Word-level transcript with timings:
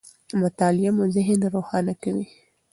مطالعه 0.41 0.91
مو 0.95 1.03
ذهن 1.15 1.39
روښانه 1.53 1.93
کوي. 2.03 2.25